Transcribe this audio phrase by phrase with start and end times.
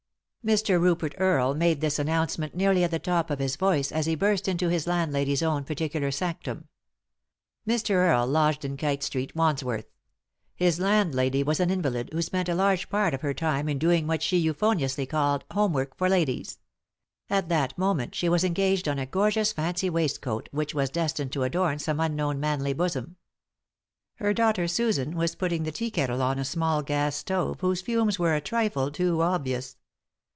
[0.43, 0.81] Mr.
[0.81, 4.47] Rupert Earle made this announcement nearly at the top of his voice as he burst
[4.47, 6.67] into his landlady's own particular sanctum.
[7.67, 7.91] Mr.
[7.91, 9.85] Earle lodged in Kite Street, Wandsworth.
[10.55, 14.07] His landlady was an invalid, who spent a large part of her time in doing
[14.07, 16.57] what she euphoniously called "homework for ladies."
[17.29, 21.31] At that moment she was engaged on a gorgeous fancy waist coat which was destined
[21.33, 23.15] to adorn some unknown manly bosom.
[24.15, 28.17] Her daughter, Susan, was putting the tea kettle on a small gas stove whose fumes
[28.17, 29.77] were a trifle too obvious.